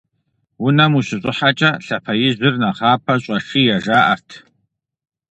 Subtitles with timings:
[0.65, 4.29] Унэм ущыщӀыхьэкӀэ лъапэ ижьыр нэхъапэ щӀэшие, жаӀэрт.